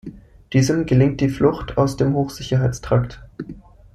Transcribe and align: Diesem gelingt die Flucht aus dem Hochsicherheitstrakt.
Diesem 0.53 0.87
gelingt 0.87 1.21
die 1.21 1.29
Flucht 1.29 1.77
aus 1.77 1.95
dem 1.95 2.15
Hochsicherheitstrakt. 2.15 3.21